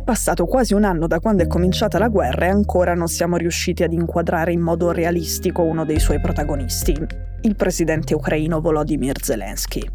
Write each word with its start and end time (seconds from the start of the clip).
passato 0.00 0.46
quasi 0.46 0.74
un 0.74 0.84
anno 0.84 1.06
da 1.06 1.20
quando 1.20 1.42
è 1.42 1.46
cominciata 1.46 1.98
la 1.98 2.08
guerra 2.08 2.46
e 2.46 2.50
ancora 2.50 2.94
non 2.94 3.06
siamo 3.06 3.36
riusciti 3.36 3.82
ad 3.82 3.92
inquadrare 3.92 4.52
in 4.52 4.60
modo 4.60 4.90
realistico 4.90 5.62
uno 5.62 5.84
dei 5.84 6.00
suoi 6.00 6.20
protagonisti, 6.20 6.94
il 7.42 7.56
presidente 7.56 8.14
ucraino 8.14 8.60
Volodymyr 8.60 9.22
Zelensky. 9.22 9.88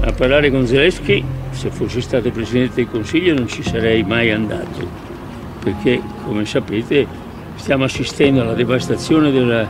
A 0.00 0.12
parlare 0.12 0.50
con 0.50 0.66
Zelensky, 0.66 1.24
se 1.50 1.70
fossi 1.70 2.00
stato 2.00 2.30
presidente 2.30 2.76
del 2.76 2.90
Consiglio, 2.90 3.34
non 3.34 3.46
ci 3.46 3.62
sarei 3.62 4.02
mai 4.02 4.32
andato, 4.32 4.86
perché, 5.62 6.00
come 6.24 6.44
sapete, 6.44 7.06
stiamo 7.54 7.84
assistendo 7.84 8.40
alla 8.40 8.54
devastazione 8.54 9.30
del 9.30 9.68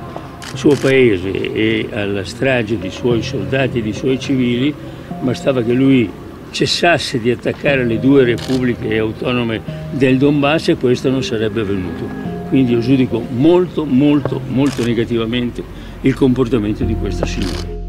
suo 0.55 0.75
paese 0.75 1.31
e 1.31 1.89
alla 1.93 2.25
strage 2.25 2.79
di 2.79 2.91
suoi 2.91 3.23
soldati 3.23 3.81
e 3.81 3.83
di 3.83 3.93
suoi 3.93 4.19
civili, 4.19 4.75
bastava 5.21 5.63
che 5.63 5.73
lui 5.73 6.11
cessasse 6.53 7.19
di 7.19 7.31
attaccare 7.31 7.85
le 7.85 7.99
due 7.99 8.25
repubbliche 8.25 8.99
autonome 8.99 9.61
del 9.91 10.19
Donbass 10.19 10.69
e 10.69 10.77
questo 10.77 11.11
non 11.11 11.25
sarebbe 11.25 11.63
avvenuto. 11.63 12.07
Quindi 12.49 12.73
io 12.73 12.81
giudico 12.81 13.21
molto, 13.31 13.85
molto, 13.85 14.41
molto 14.47 14.85
negativamente 14.85 15.63
il 16.03 16.15
comportamento 16.15 16.85
di 16.85 16.95
questo 16.95 17.27
signore. 17.27 17.81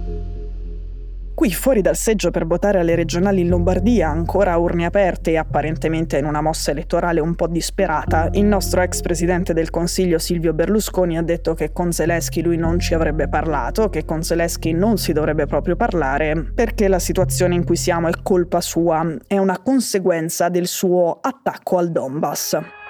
Qui 1.35 1.51
fuori 1.51 1.81
dal 1.81 1.95
seggio 1.95 2.29
per 2.29 2.45
votare 2.45 2.79
alle 2.79 2.93
regionali 2.93 3.41
in 3.41 3.47
Lombardia, 3.47 4.07
ancora 4.07 4.51
a 4.51 4.57
urne 4.57 4.85
aperte 4.85 5.31
e 5.31 5.37
apparentemente 5.37 6.17
in 6.19 6.25
una 6.25 6.41
mossa 6.41 6.69
elettorale 6.69 7.19
un 7.19 7.33
po' 7.33 7.47
disperata, 7.47 8.29
il 8.33 8.45
nostro 8.45 8.81
ex 8.81 9.01
presidente 9.01 9.51
del 9.51 9.71
Consiglio 9.71 10.19
Silvio 10.19 10.53
Berlusconi 10.53 11.17
ha 11.17 11.23
detto 11.23 11.55
che 11.55 11.73
con 11.73 11.91
Zelensky 11.91 12.41
lui 12.43 12.57
non 12.57 12.79
ci 12.79 12.93
avrebbe 12.93 13.27
parlato, 13.27 13.89
che 13.89 14.05
con 14.05 14.21
Zelensky 14.21 14.73
non 14.73 14.97
si 14.97 15.11
dovrebbe 15.11 15.47
proprio 15.47 15.75
parlare, 15.75 16.51
perché 16.53 16.87
la 16.87 16.99
situazione 16.99 17.55
in 17.55 17.65
cui 17.65 17.77
siamo 17.77 18.07
è 18.07 18.13
colpa 18.21 18.61
sua, 18.61 19.03
è 19.25 19.39
una 19.39 19.59
conseguenza 19.59 20.49
del 20.49 20.67
suo 20.67 21.17
attacco 21.19 21.79
al 21.79 21.91
Donbass. 21.91 22.82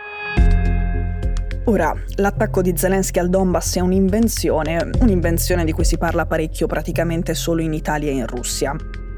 Ora, 1.66 1.96
l'attacco 2.16 2.62
di 2.62 2.74
Zelensky 2.76 3.22
al 3.22 3.30
Donbass 3.30 3.78
è 3.78 3.80
un'invenzione, 3.80 4.90
un'invenzione 5.00 5.64
di 5.64 5.72
cui 5.72 5.86
si 5.86 5.98
parla 5.98 6.26
parecchio 6.26 6.68
praticamente 6.68 7.34
solo 7.34 7.62
in 7.62 7.72
Italia 7.72 8.12
e 8.12 8.16
in 8.16 8.28
Russia. 8.28 8.76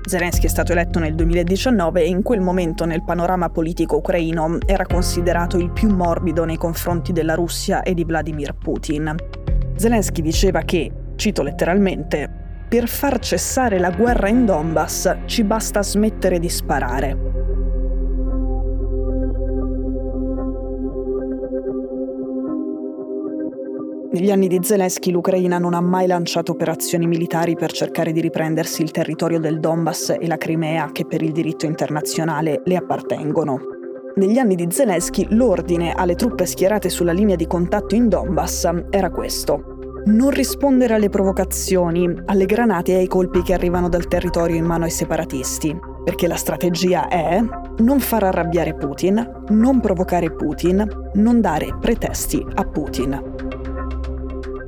Zelensky 0.07 0.45
è 0.45 0.49
stato 0.49 0.71
eletto 0.71 0.99
nel 0.99 1.15
2019 1.15 2.03
e 2.03 2.07
in 2.07 2.21
quel 2.21 2.41
momento 2.41 2.85
nel 2.85 3.03
panorama 3.03 3.49
politico 3.49 3.95
ucraino 3.95 4.59
era 4.63 4.85
considerato 4.85 5.57
il 5.57 5.71
più 5.71 5.89
morbido 5.89 6.45
nei 6.45 6.57
confronti 6.57 7.11
della 7.11 7.33
Russia 7.33 7.81
e 7.81 7.95
di 7.95 8.03
Vladimir 8.03 8.53
Putin. 8.53 9.15
Zelensky 9.75 10.21
diceva 10.21 10.61
che, 10.61 10.91
cito 11.15 11.41
letteralmente, 11.41 12.29
per 12.69 12.87
far 12.87 13.17
cessare 13.17 13.79
la 13.79 13.89
guerra 13.89 14.29
in 14.29 14.45
Donbass 14.45 15.15
ci 15.25 15.43
basta 15.43 15.81
smettere 15.81 16.37
di 16.37 16.49
sparare. 16.49 17.34
Negli 24.15 24.31
anni 24.31 24.47
di 24.47 24.59
Zelensky 24.61 25.11
l'Ucraina 25.11 25.57
non 25.57 25.73
ha 25.73 25.81
mai 25.81 26.07
lanciato 26.07 26.53
operazioni 26.53 27.05
militari 27.05 27.57
per 27.57 27.73
cercare 27.73 28.13
di 28.13 28.21
riprendersi 28.21 28.81
il 28.81 28.91
territorio 28.91 29.41
del 29.41 29.59
Donbass 29.59 30.15
e 30.17 30.25
la 30.25 30.37
Crimea 30.37 30.89
che 30.93 31.05
per 31.05 31.21
il 31.21 31.33
diritto 31.33 31.65
internazionale 31.65 32.61
le 32.63 32.77
appartengono. 32.77 33.59
Negli 34.15 34.37
anni 34.37 34.55
di 34.55 34.67
Zelensky 34.71 35.27
l'ordine 35.31 35.91
alle 35.91 36.15
truppe 36.15 36.45
schierate 36.45 36.87
sulla 36.87 37.11
linea 37.11 37.35
di 37.35 37.45
contatto 37.45 37.93
in 37.93 38.07
Donbass 38.07 38.69
era 38.89 39.09
questo. 39.09 39.79
Non 40.05 40.29
rispondere 40.29 40.93
alle 40.93 41.09
provocazioni, 41.09 42.09
alle 42.27 42.45
granate 42.45 42.93
e 42.93 42.99
ai 42.99 43.07
colpi 43.07 43.41
che 43.41 43.51
arrivano 43.51 43.89
dal 43.89 44.07
territorio 44.07 44.55
in 44.55 44.63
mano 44.63 44.85
ai 44.85 44.91
separatisti, 44.91 45.77
perché 46.05 46.27
la 46.27 46.37
strategia 46.37 47.09
è 47.09 47.43
non 47.79 47.99
far 47.99 48.23
arrabbiare 48.23 48.75
Putin, 48.75 49.43
non 49.49 49.81
provocare 49.81 50.31
Putin, 50.31 50.87
non 51.15 51.41
dare 51.41 51.75
pretesti 51.81 52.45
a 52.53 52.63
Putin. 52.63 53.44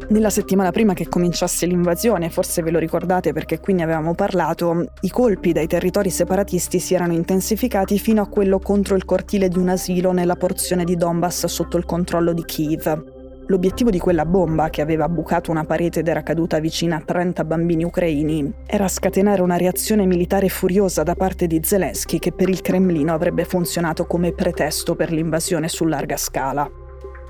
Nella 0.09 0.29
settimana 0.29 0.71
prima 0.71 0.93
che 0.93 1.09
cominciasse 1.09 1.65
l'invasione, 1.65 2.29
forse 2.29 2.61
ve 2.61 2.71
lo 2.71 2.79
ricordate 2.79 3.33
perché 3.33 3.59
qui 3.59 3.73
ne 3.73 3.83
avevamo 3.83 4.15
parlato, 4.15 4.85
i 5.01 5.09
colpi 5.09 5.51
dai 5.51 5.67
territori 5.67 6.09
separatisti 6.09 6.79
si 6.79 6.93
erano 6.93 7.11
intensificati 7.11 7.99
fino 7.99 8.21
a 8.21 8.27
quello 8.27 8.57
contro 8.59 8.95
il 8.95 9.03
cortile 9.03 9.49
di 9.49 9.57
un 9.57 9.67
asilo 9.67 10.13
nella 10.13 10.35
porzione 10.35 10.85
di 10.85 10.95
Donbass 10.95 11.47
sotto 11.47 11.75
il 11.75 11.83
controllo 11.83 12.31
di 12.31 12.45
Kiev. 12.45 13.15
L'obiettivo 13.47 13.89
di 13.89 13.99
quella 13.99 14.25
bomba, 14.25 14.69
che 14.69 14.81
aveva 14.81 15.09
bucato 15.09 15.51
una 15.51 15.65
parete 15.65 15.99
ed 15.99 16.07
era 16.07 16.23
caduta 16.23 16.59
vicina 16.59 16.95
a 16.95 17.01
30 17.01 17.43
bambini 17.43 17.83
ucraini, 17.83 18.53
era 18.65 18.87
scatenare 18.87 19.41
una 19.41 19.57
reazione 19.57 20.05
militare 20.05 20.47
furiosa 20.47 21.03
da 21.03 21.15
parte 21.15 21.47
di 21.47 21.59
Zelensky 21.61 22.17
che 22.17 22.31
per 22.31 22.47
il 22.47 22.61
Cremlino 22.61 23.13
avrebbe 23.13 23.43
funzionato 23.43 24.05
come 24.05 24.31
pretesto 24.31 24.95
per 24.95 25.11
l'invasione 25.11 25.67
su 25.67 25.85
larga 25.85 26.15
scala. 26.15 26.76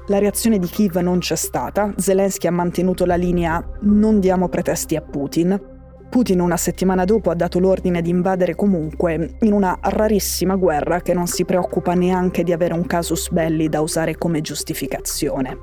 La 0.09 0.19
reazione 0.19 0.57
di 0.57 0.68
Kiev 0.68 0.95
non 0.97 1.19
c'è 1.19 1.35
stata, 1.35 1.94
Zelensky 1.97 2.47
ha 2.47 2.51
mantenuto 2.51 3.03
la 3.06 3.18
linea 3.18 3.62
non 3.81 4.22
diamo 4.22 4.47
pretesti 4.47 4.95
a 4.95 5.01
Putin. 5.01 5.59
Putin 6.09 6.40
una 6.40 6.56
settimana 6.56 7.03
dopo 7.03 7.29
ha 7.29 7.35
dato 7.35 7.59
l'ordine 7.59 8.01
di 8.01 8.09
invadere 8.09 8.56
comunque 8.56 9.35
in 9.41 9.51
una 9.51 9.78
rarissima 9.81 10.56
guerra 10.56 11.01
che 11.01 11.13
non 11.13 11.28
si 11.28 11.44
preoccupa 11.44 11.94
neanche 11.94 12.44
di 12.44 12.53
avere 12.53 12.73
un 12.73 12.85
casus 12.85 13.29
belli 13.31 13.68
da 13.68 13.81
usare 13.81 14.18
come 14.18 14.40
giustificazione. 14.40 15.57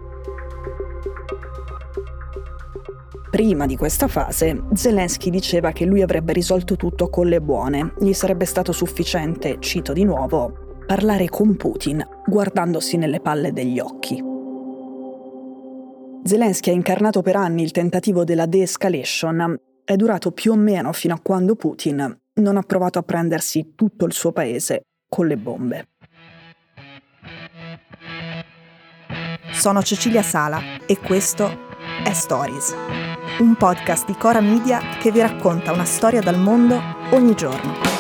Prima 3.31 3.65
di 3.65 3.77
questa 3.77 4.09
fase, 4.09 4.65
Zelensky 4.75 5.31
diceva 5.31 5.73
che 5.73 5.87
lui 5.87 6.03
avrebbe 6.03 6.35
risolto 6.35 6.77
tutto 6.77 7.09
con 7.09 7.29
le 7.29 7.41
buone, 7.41 7.95
gli 7.99 8.13
sarebbe 8.13 8.45
stato 8.45 8.73
sufficiente, 8.73 9.57
cito 9.59 9.95
di 9.95 10.05
nuovo, 10.05 10.77
parlare 10.87 11.31
con 11.31 11.57
Putin 11.57 12.07
guardandosi 12.27 12.99
nelle 12.99 13.21
palle 13.21 13.55
degli 13.55 13.81
occhi. 13.81 14.34
Zelensky 16.27 16.71
ha 16.71 16.73
incarnato 16.73 17.21
per 17.21 17.37
anni 17.37 17.63
il 17.63 17.71
tentativo 17.71 18.25
della 18.25 18.47
de-escalation. 18.47 19.61
È 19.85 19.95
durato 19.95 20.33
più 20.33 20.53
o 20.53 20.57
meno 20.57 20.95
fino 20.95 21.13
a 21.13 21.21
quando 21.23 21.55
Putin 21.55 22.19
non 22.37 22.57
ha 22.57 22.63
provato 22.63 22.99
a 22.99 23.03
prendersi 23.03 23.75
tutto 23.77 24.07
il 24.07 24.15
suo 24.15 24.33
paese 24.33 24.87
con 25.07 25.27
le 25.27 25.37
bombe. 25.37 25.89
Sono 29.53 29.83
Cecilia 29.83 30.23
Sala 30.23 30.61
e 30.87 30.99
questo 30.99 31.59
è 32.03 32.13
Stories, 32.15 32.75
un 33.41 33.55
podcast 33.57 34.07
di 34.07 34.15
Cora 34.15 34.41
Media 34.41 34.81
che 34.99 35.13
vi 35.13 35.21
racconta 35.21 35.73
una 35.73 35.85
storia 35.85 36.23
dal 36.23 36.39
mondo 36.39 36.81
ogni 37.11 37.35
giorno. 37.35 37.94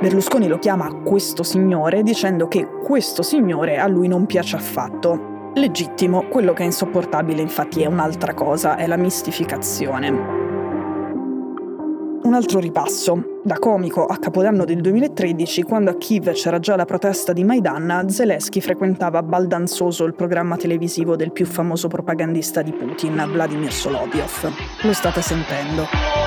Berlusconi 0.00 0.46
lo 0.46 0.58
chiama 0.58 0.92
questo 1.02 1.42
signore 1.42 2.04
dicendo 2.04 2.46
che 2.46 2.68
questo 2.84 3.22
signore 3.22 3.78
a 3.78 3.88
lui 3.88 4.06
non 4.06 4.26
piace 4.26 4.54
affatto. 4.54 5.50
Legittimo, 5.54 6.28
quello 6.28 6.52
che 6.52 6.62
è 6.62 6.66
insopportabile 6.66 7.42
infatti 7.42 7.82
è 7.82 7.86
un'altra 7.86 8.32
cosa, 8.32 8.76
è 8.76 8.86
la 8.86 8.96
mistificazione. 8.96 10.46
Un 12.22 12.34
altro 12.34 12.60
ripasso. 12.60 13.40
Da 13.42 13.58
comico 13.58 14.04
a 14.04 14.18
Capodanno 14.18 14.64
del 14.64 14.80
2013, 14.82 15.62
quando 15.62 15.90
a 15.90 15.94
Kiev 15.94 16.30
c'era 16.32 16.60
già 16.60 16.76
la 16.76 16.84
protesta 16.84 17.32
di 17.32 17.42
Maidan, 17.42 18.04
Zelensky 18.08 18.60
frequentava 18.60 19.22
baldanzoso 19.24 20.04
il 20.04 20.14
programma 20.14 20.56
televisivo 20.56 21.16
del 21.16 21.32
più 21.32 21.46
famoso 21.46 21.88
propagandista 21.88 22.62
di 22.62 22.72
Putin, 22.72 23.30
Vladimir 23.32 23.72
Solovyov. 23.72 24.52
Lo 24.82 24.92
state 24.92 25.22
sentendo. 25.22 26.17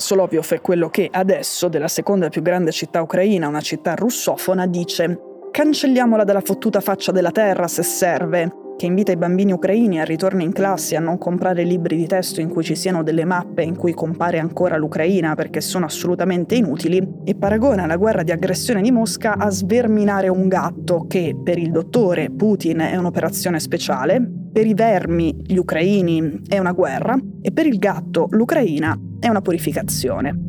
Solovyov 0.00 0.48
è 0.54 0.60
quello 0.62 0.88
che 0.88 1.08
adesso, 1.12 1.68
della 1.68 1.86
seconda 1.86 2.30
più 2.30 2.40
grande 2.40 2.72
città 2.72 3.02
ucraina, 3.02 3.46
una 3.46 3.60
città 3.60 3.94
russofona, 3.94 4.66
dice 4.66 5.20
cancelliamola 5.50 6.24
dalla 6.24 6.40
fottuta 6.40 6.80
faccia 6.80 7.12
della 7.12 7.30
terra 7.30 7.68
se 7.68 7.82
serve, 7.82 8.50
che 8.78 8.86
invita 8.86 9.12
i 9.12 9.16
bambini 9.16 9.52
ucraini 9.52 10.00
al 10.00 10.06
ritorno 10.06 10.42
in 10.42 10.52
classe 10.52 10.96
a 10.96 11.00
non 11.00 11.18
comprare 11.18 11.64
libri 11.64 11.96
di 11.96 12.06
testo 12.06 12.40
in 12.40 12.48
cui 12.48 12.64
ci 12.64 12.74
siano 12.74 13.02
delle 13.02 13.26
mappe 13.26 13.62
in 13.62 13.76
cui 13.76 13.92
compare 13.92 14.38
ancora 14.38 14.78
l'Ucraina 14.78 15.34
perché 15.34 15.60
sono 15.60 15.84
assolutamente 15.84 16.54
inutili, 16.54 17.06
e 17.24 17.34
paragona 17.34 17.84
la 17.84 17.96
guerra 17.96 18.22
di 18.22 18.30
aggressione 18.30 18.80
di 18.80 18.90
Mosca 18.90 19.36
a 19.36 19.50
sverminare 19.50 20.28
un 20.28 20.48
gatto 20.48 21.04
che 21.06 21.36
per 21.44 21.58
il 21.58 21.70
dottore 21.70 22.30
Putin 22.30 22.78
è 22.78 22.96
un'operazione 22.96 23.60
speciale, 23.60 24.26
per 24.50 24.66
i 24.66 24.72
vermi, 24.72 25.42
gli 25.44 25.56
ucraini, 25.56 26.40
è 26.48 26.58
una 26.58 26.72
guerra, 26.72 27.18
e 27.42 27.52
per 27.52 27.66
il 27.66 27.78
gatto, 27.78 28.28
l'Ucraina, 28.30 28.98
è 29.20 29.28
una 29.28 29.40
purificazione. 29.40 30.48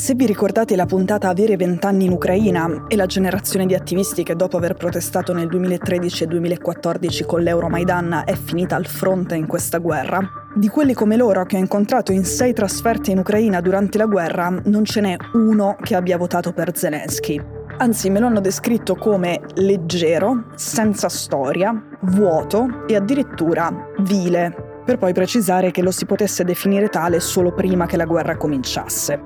Se 0.00 0.14
vi 0.14 0.24
ricordate 0.24 0.76
la 0.76 0.86
puntata 0.86 1.28
Avere 1.28 1.56
vent'anni 1.56 2.06
in 2.06 2.12
Ucraina 2.12 2.86
e 2.88 2.96
la 2.96 3.04
generazione 3.04 3.66
di 3.66 3.74
attivisti 3.74 4.22
che 4.22 4.34
dopo 4.34 4.56
aver 4.56 4.72
protestato 4.72 5.34
nel 5.34 5.46
2013 5.46 6.24
e 6.24 6.26
2014 6.26 7.24
con 7.24 7.42
l'Euromaidan 7.42 8.22
è 8.24 8.34
finita 8.34 8.76
al 8.76 8.86
fronte 8.86 9.34
in 9.34 9.46
questa 9.46 9.76
guerra, 9.76 10.26
di 10.54 10.68
quelli 10.68 10.94
come 10.94 11.16
loro 11.16 11.44
che 11.44 11.56
ho 11.56 11.60
incontrato 11.60 12.12
in 12.12 12.24
sei 12.24 12.54
trasferte 12.54 13.10
in 13.10 13.18
Ucraina 13.18 13.60
durante 13.60 13.98
la 13.98 14.06
guerra 14.06 14.48
non 14.64 14.86
ce 14.86 15.02
n'è 15.02 15.16
uno 15.34 15.76
che 15.78 15.94
abbia 15.94 16.16
votato 16.16 16.54
per 16.54 16.74
Zelensky. 16.74 17.59
Anzi, 17.80 18.10
me 18.10 18.20
lo 18.20 18.26
hanno 18.26 18.40
descritto 18.40 18.94
come 18.94 19.40
leggero, 19.54 20.48
senza 20.54 21.08
storia, 21.08 21.74
vuoto 22.02 22.84
e 22.86 22.94
addirittura 22.94 23.74
vile, 24.00 24.82
per 24.84 24.98
poi 24.98 25.14
precisare 25.14 25.70
che 25.70 25.80
lo 25.80 25.90
si 25.90 26.04
potesse 26.04 26.44
definire 26.44 26.90
tale 26.90 27.20
solo 27.20 27.54
prima 27.54 27.86
che 27.86 27.96
la 27.96 28.04
guerra 28.04 28.36
cominciasse. 28.36 29.18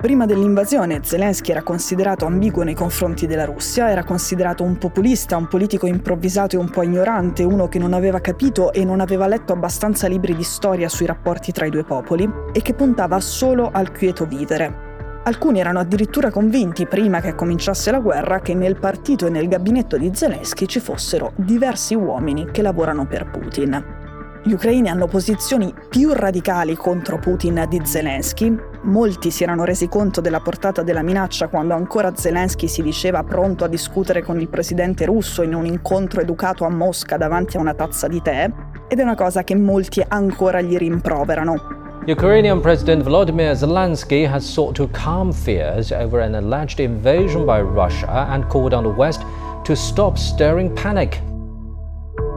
Prima 0.00 0.24
dell'invasione 0.24 1.00
Zelensky 1.02 1.50
era 1.50 1.64
considerato 1.64 2.26
ambiguo 2.26 2.62
nei 2.62 2.74
confronti 2.74 3.26
della 3.26 3.44
Russia, 3.44 3.90
era 3.90 4.04
considerato 4.04 4.62
un 4.62 4.78
populista, 4.78 5.36
un 5.36 5.48
politico 5.48 5.86
improvvisato 5.88 6.54
e 6.54 6.60
un 6.60 6.70
po' 6.70 6.82
ignorante, 6.82 7.42
uno 7.42 7.66
che 7.66 7.80
non 7.80 7.92
aveva 7.92 8.20
capito 8.20 8.72
e 8.72 8.84
non 8.84 9.00
aveva 9.00 9.26
letto 9.26 9.52
abbastanza 9.52 10.06
libri 10.06 10.36
di 10.36 10.44
storia 10.44 10.88
sui 10.88 11.06
rapporti 11.06 11.50
tra 11.50 11.66
i 11.66 11.70
due 11.70 11.82
popoli 11.82 12.30
e 12.52 12.62
che 12.62 12.72
puntava 12.72 13.18
solo 13.18 13.68
al 13.72 13.90
quieto 13.90 14.26
vivere. 14.26 14.89
Alcuni 15.22 15.60
erano 15.60 15.80
addirittura 15.80 16.30
convinti, 16.30 16.86
prima 16.86 17.20
che 17.20 17.34
cominciasse 17.34 17.90
la 17.90 18.00
guerra, 18.00 18.40
che 18.40 18.54
nel 18.54 18.78
partito 18.78 19.26
e 19.26 19.30
nel 19.30 19.48
gabinetto 19.48 19.98
di 19.98 20.10
Zelensky 20.14 20.64
ci 20.64 20.80
fossero 20.80 21.32
diversi 21.36 21.94
uomini 21.94 22.46
che 22.50 22.62
lavorano 22.62 23.06
per 23.06 23.30
Putin. 23.30 23.98
Gli 24.42 24.52
ucraini 24.52 24.88
hanno 24.88 25.06
posizioni 25.06 25.74
più 25.90 26.14
radicali 26.14 26.74
contro 26.74 27.18
Putin 27.18 27.66
di 27.68 27.82
Zelensky. 27.84 28.56
Molti 28.84 29.30
si 29.30 29.42
erano 29.42 29.64
resi 29.64 29.88
conto 29.88 30.22
della 30.22 30.40
portata 30.40 30.82
della 30.82 31.02
minaccia 31.02 31.48
quando 31.48 31.74
ancora 31.74 32.16
Zelensky 32.16 32.66
si 32.66 32.82
diceva 32.82 33.22
pronto 33.22 33.64
a 33.64 33.68
discutere 33.68 34.22
con 34.22 34.40
il 34.40 34.48
presidente 34.48 35.04
russo 35.04 35.42
in 35.42 35.54
un 35.54 35.66
incontro 35.66 36.22
educato 36.22 36.64
a 36.64 36.70
Mosca 36.70 37.18
davanti 37.18 37.58
a 37.58 37.60
una 37.60 37.74
tazza 37.74 38.08
di 38.08 38.22
tè, 38.22 38.50
ed 38.88 38.98
è 38.98 39.02
una 39.02 39.14
cosa 39.14 39.44
che 39.44 39.54
molti 39.54 40.02
ancora 40.08 40.62
gli 40.62 40.78
rimproverano. 40.78 41.79
Ukrainian 42.08 42.62
President 42.62 43.04
Volodymyr 43.04 43.54
Zelensky 43.54 44.26
has 44.26 44.48
sought 44.48 44.74
to 44.76 44.88
calm 44.88 45.34
fears 45.34 45.92
over 45.92 46.20
an 46.20 46.34
alleged 46.34 46.80
invasion 46.80 47.44
by 47.44 47.60
Russia 47.60 48.26
and 48.30 48.48
called 48.48 48.72
on 48.72 48.84
the 48.84 48.88
West 48.88 49.20
to 49.64 49.76
stop 49.76 50.16
stirring 50.16 50.74
panic. 50.74 51.20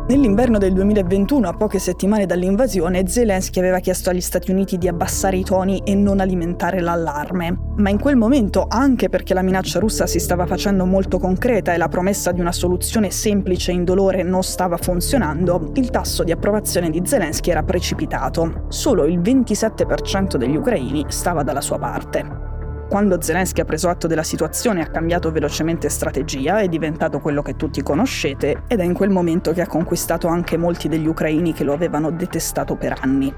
Nell'inverno 0.05 0.57
del 0.57 0.73
2021, 0.73 1.47
a 1.47 1.53
poche 1.53 1.79
settimane 1.79 2.25
dall'invasione, 2.25 3.07
Zelensky 3.07 3.59
aveva 3.59 3.79
chiesto 3.79 4.09
agli 4.09 4.19
Stati 4.19 4.51
Uniti 4.51 4.77
di 4.77 4.89
abbassare 4.89 5.37
i 5.37 5.45
toni 5.45 5.81
e 5.85 5.95
non 5.95 6.19
alimentare 6.19 6.81
l'allarme. 6.81 7.57
Ma 7.77 7.89
in 7.89 7.97
quel 7.97 8.17
momento, 8.17 8.65
anche 8.67 9.07
perché 9.07 9.33
la 9.33 9.41
minaccia 9.41 9.79
russa 9.79 10.05
si 10.05 10.19
stava 10.19 10.45
facendo 10.45 10.85
molto 10.85 11.19
concreta 11.19 11.73
e 11.73 11.77
la 11.77 11.87
promessa 11.87 12.33
di 12.33 12.41
una 12.41 12.51
soluzione 12.51 13.11
semplice 13.11 13.71
e 13.71 13.75
indolore 13.75 14.23
non 14.23 14.43
stava 14.43 14.75
funzionando, 14.75 15.71
il 15.75 15.89
tasso 15.89 16.25
di 16.25 16.33
approvazione 16.33 16.89
di 16.89 17.01
Zelensky 17.05 17.51
era 17.51 17.63
precipitato. 17.63 18.65
Solo 18.67 19.05
il 19.05 19.21
27% 19.21 20.35
degli 20.35 20.57
ucraini 20.57 21.05
stava 21.07 21.43
dalla 21.43 21.61
sua 21.61 21.79
parte. 21.79 22.52
Quando 22.89 23.21
Zelensky 23.21 23.61
ha 23.61 23.65
preso 23.65 23.89
atto 23.89 24.07
della 24.07 24.23
situazione 24.23 24.81
ha 24.81 24.87
cambiato 24.87 25.31
velocemente 25.31 25.89
strategia, 25.89 26.59
è 26.59 26.67
diventato 26.67 27.19
quello 27.19 27.41
che 27.41 27.55
tutti 27.55 27.81
conoscete 27.81 28.63
ed 28.67 28.79
è 28.79 28.83
in 28.83 28.93
quel 28.93 29.09
momento 29.09 29.51
che 29.51 29.61
ha 29.61 29.67
conquistato 29.67 30.27
anche 30.27 30.57
molti 30.57 30.87
degli 30.87 31.07
ucraini 31.07 31.53
che 31.53 31.63
lo 31.63 31.73
avevano 31.73 32.11
detestato 32.11 32.75
per 32.75 32.97
anni. 33.01 33.33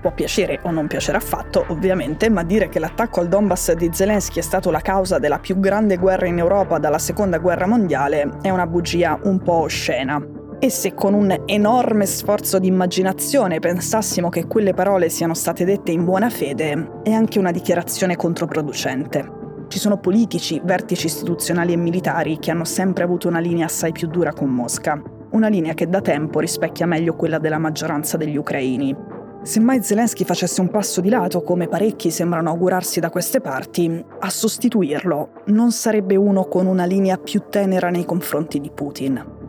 Può 0.00 0.12
piacere 0.12 0.60
o 0.62 0.70
non 0.70 0.86
piacere 0.86 1.18
affatto, 1.18 1.64
ovviamente, 1.68 2.30
ma 2.30 2.42
dire 2.42 2.68
che 2.68 2.78
l'attacco 2.78 3.20
al 3.20 3.28
Donbass 3.28 3.72
di 3.72 3.90
Zelensky 3.92 4.38
è 4.38 4.42
stato 4.42 4.70
la 4.70 4.80
causa 4.80 5.18
della 5.18 5.38
più 5.38 5.58
grande 5.58 5.98
guerra 5.98 6.26
in 6.26 6.38
Europa 6.38 6.78
dalla 6.78 6.98
seconda 6.98 7.38
guerra 7.38 7.66
mondiale 7.66 8.38
è 8.40 8.48
una 8.48 8.66
bugia 8.66 9.18
un 9.24 9.42
po' 9.42 9.62
oscena. 9.62 10.39
E 10.62 10.68
se 10.68 10.92
con 10.92 11.14
un 11.14 11.44
enorme 11.46 12.04
sforzo 12.04 12.58
di 12.58 12.66
immaginazione 12.66 13.60
pensassimo 13.60 14.28
che 14.28 14.46
quelle 14.46 14.74
parole 14.74 15.08
siano 15.08 15.32
state 15.32 15.64
dette 15.64 15.90
in 15.90 16.04
buona 16.04 16.28
fede, 16.28 17.00
è 17.02 17.12
anche 17.12 17.38
una 17.38 17.50
dichiarazione 17.50 18.14
controproducente. 18.14 19.38
Ci 19.68 19.78
sono 19.78 19.96
politici, 19.96 20.60
vertici 20.62 21.06
istituzionali 21.06 21.72
e 21.72 21.76
militari 21.76 22.38
che 22.38 22.50
hanno 22.50 22.66
sempre 22.66 23.04
avuto 23.04 23.26
una 23.26 23.38
linea 23.38 23.64
assai 23.64 23.92
più 23.92 24.06
dura 24.08 24.34
con 24.34 24.50
Mosca, 24.50 25.02
una 25.30 25.48
linea 25.48 25.72
che 25.72 25.88
da 25.88 26.02
tempo 26.02 26.40
rispecchia 26.40 26.84
meglio 26.84 27.16
quella 27.16 27.38
della 27.38 27.56
maggioranza 27.56 28.18
degli 28.18 28.36
ucraini. 28.36 28.94
Se 29.42 29.60
mai 29.60 29.82
Zelensky 29.82 30.24
facesse 30.24 30.60
un 30.60 30.68
passo 30.68 31.00
di 31.00 31.08
lato, 31.08 31.40
come 31.40 31.68
parecchi 31.68 32.10
sembrano 32.10 32.50
augurarsi 32.50 33.00
da 33.00 33.08
queste 33.08 33.40
parti, 33.40 34.04
a 34.18 34.28
sostituirlo 34.28 35.30
non 35.46 35.72
sarebbe 35.72 36.16
uno 36.16 36.44
con 36.44 36.66
una 36.66 36.84
linea 36.84 37.16
più 37.16 37.44
tenera 37.48 37.88
nei 37.88 38.04
confronti 38.04 38.60
di 38.60 38.70
Putin. 38.70 39.39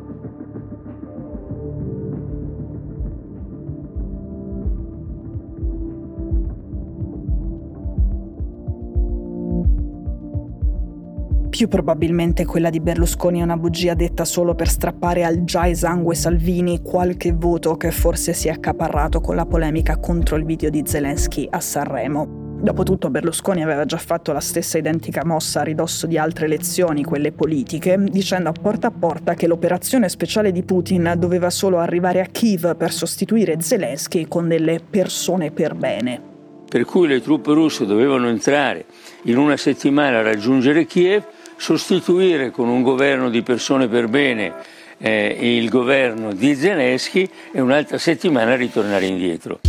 Più 11.51 11.68
probabilmente 11.68 12.45
quella 12.45 12.69
di 12.69 12.80
Berlusconi 12.80 13.42
è 13.42 13.44
una 13.44 13.57
bugia 13.57 13.94
detta 13.94 14.24
solo 14.24 14.56
per 14.56 14.69
strappare 14.69 15.25
al 15.25 15.44
già 15.44 15.68
esangue 15.68 16.15
Salvini 16.15 16.81
qualche 16.81 17.33
voto 17.33 17.75
che 17.75 17.92
forse 17.92 18.31
si 18.31 18.48
è 18.48 18.51
accaparrato 18.51 19.19
con 19.19 19.36
la 19.36 19.45
polemica 19.45 19.98
contro 19.98 20.38
il 20.38 20.45
video 20.45 20.69
di 20.69 20.81
Zelensky 20.86 21.45
a 21.51 21.59
Sanremo. 21.59 22.57
Dopotutto 22.62 23.09
Berlusconi 23.09 23.62
aveva 23.62 23.83
già 23.83 23.98
fatto 23.98 24.31
la 24.31 24.39
stessa 24.39 24.77
identica 24.77 25.25
mossa 25.25 25.59
a 25.59 25.63
ridosso 25.63 26.07
di 26.07 26.18
altre 26.18 26.45
elezioni, 26.45 27.03
quelle 27.03 27.33
politiche, 27.33 28.01
dicendo 28.01 28.48
a 28.48 28.53
porta 28.53 28.88
a 28.88 28.92
porta 28.92 29.33
che 29.33 29.45
l'operazione 29.45 30.07
speciale 30.07 30.53
di 30.53 30.63
Putin 30.63 31.15
doveva 31.18 31.50
solo 31.50 31.80
arrivare 31.80 32.21
a 32.21 32.27
Kiev 32.27 32.77
per 32.77 32.94
sostituire 32.94 33.59
Zelensky 33.59 34.25
con 34.25 34.48
delle 34.48 34.80
persone 34.89 35.51
per 35.51 35.75
bene. 35.75 36.30
Per 36.71 36.86
cui 36.86 37.09
le 37.09 37.22
truppe 37.22 37.51
russe 37.53 37.86
dovevano 37.86 38.29
entrare 38.29 38.86
in 39.24 39.38
una 39.38 39.58
settimana 39.58 40.20
a 40.20 40.22
raggiungere 40.22 40.86
Kiev 40.86 41.25
sostituire 41.62 42.50
con 42.50 42.68
un 42.68 42.82
governo 42.82 43.30
di 43.30 43.44
persone 43.44 43.88
per 43.88 44.08
bene 44.08 44.51
eh, 44.98 45.38
il 45.41 45.70
governo 45.70 46.34
di 46.34 46.56
Zelensky 46.56 47.30
e 47.51 47.62
un'altra 47.62 48.00
settimana 48.00 48.56
ritornare 48.56 49.06
indietro. 49.06 49.60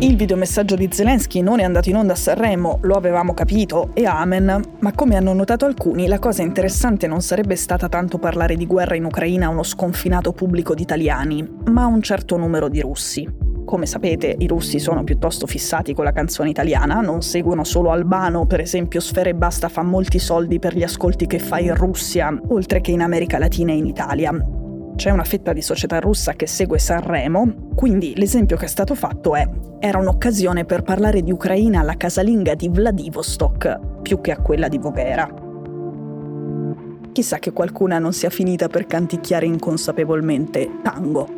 Il 0.00 0.14
videomessaggio 0.14 0.76
di 0.76 0.88
Zelensky 0.92 1.40
non 1.40 1.58
è 1.58 1.64
andato 1.64 1.88
in 1.88 1.96
onda 1.96 2.12
a 2.12 2.16
Sanremo, 2.16 2.78
lo 2.82 2.94
avevamo 2.94 3.34
capito, 3.34 3.90
e 3.94 4.06
amen, 4.06 4.62
ma 4.78 4.92
come 4.92 5.16
hanno 5.16 5.32
notato 5.32 5.64
alcuni, 5.64 6.06
la 6.06 6.20
cosa 6.20 6.42
interessante 6.42 7.08
non 7.08 7.20
sarebbe 7.20 7.56
stata 7.56 7.88
tanto 7.88 8.18
parlare 8.18 8.54
di 8.54 8.64
guerra 8.64 8.94
in 8.94 9.06
Ucraina 9.06 9.46
a 9.46 9.50
uno 9.50 9.64
sconfinato 9.64 10.30
pubblico 10.30 10.72
di 10.72 10.82
italiani, 10.82 11.44
ma 11.64 11.82
a 11.82 11.86
un 11.86 12.00
certo 12.00 12.36
numero 12.36 12.68
di 12.68 12.80
russi. 12.80 13.47
Come 13.68 13.84
sapete, 13.84 14.34
i 14.38 14.46
russi 14.46 14.78
sono 14.78 15.04
piuttosto 15.04 15.46
fissati 15.46 15.92
con 15.92 16.04
la 16.04 16.12
canzone 16.12 16.48
italiana, 16.48 17.02
non 17.02 17.20
seguono 17.20 17.64
solo 17.64 17.90
Albano, 17.90 18.46
per 18.46 18.60
esempio 18.60 18.98
Sfera 18.98 19.28
e 19.28 19.34
Basta 19.34 19.68
fa 19.68 19.82
molti 19.82 20.18
soldi 20.18 20.58
per 20.58 20.74
gli 20.74 20.82
ascolti 20.82 21.26
che 21.26 21.38
fa 21.38 21.58
in 21.58 21.74
Russia, 21.74 22.34
oltre 22.48 22.80
che 22.80 22.92
in 22.92 23.02
America 23.02 23.36
Latina 23.36 23.72
e 23.72 23.76
in 23.76 23.84
Italia. 23.84 24.32
C'è 24.96 25.10
una 25.10 25.24
fetta 25.24 25.52
di 25.52 25.60
società 25.60 26.00
russa 26.00 26.32
che 26.32 26.46
segue 26.46 26.78
Sanremo, 26.78 27.68
quindi 27.74 28.14
l'esempio 28.16 28.56
che 28.56 28.64
è 28.64 28.68
stato 28.68 28.94
fatto 28.94 29.34
è 29.34 29.46
era 29.78 29.98
un'occasione 29.98 30.64
per 30.64 30.80
parlare 30.80 31.20
di 31.20 31.30
Ucraina 31.30 31.80
alla 31.80 31.98
casalinga 31.98 32.54
di 32.54 32.70
Vladivostok, 32.70 34.00
più 34.00 34.22
che 34.22 34.30
a 34.30 34.38
quella 34.38 34.68
di 34.68 34.78
Voghera. 34.78 35.28
Chissà 37.12 37.38
che 37.38 37.52
qualcuna 37.52 37.98
non 37.98 38.14
sia 38.14 38.30
finita 38.30 38.68
per 38.68 38.86
canticchiare 38.86 39.44
inconsapevolmente 39.44 40.70
tango. 40.82 41.37